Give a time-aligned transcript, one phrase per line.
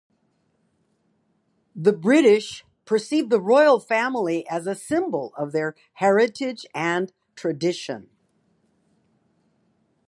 [1.75, 8.09] The British perceive the royal family as a symbol of their heritage and tradition.